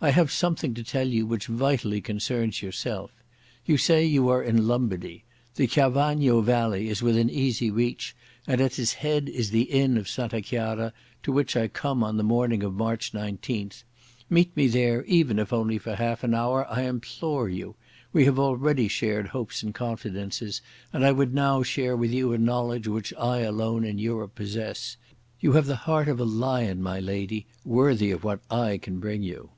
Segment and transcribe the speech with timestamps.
[0.00, 3.10] I have something to tell you which vitally concerns yourself.
[3.66, 5.24] You say you are in Lombardy.
[5.56, 8.14] The Chiavagno valley is within easy reach,
[8.46, 10.92] and at its head is the inn of Santa Chiara,
[11.24, 13.82] to which I come on the morning of March 19th.
[14.30, 17.74] Meet me there even if only for half an hour, I implore you.
[18.12, 22.38] We have already shared hopes and confidences, and I would now share with you a
[22.38, 24.96] knowledge which I alone in Europe possess.
[25.40, 29.24] You have the heart of a lion, my lady, worthy of what I can bring
[29.24, 29.50] you."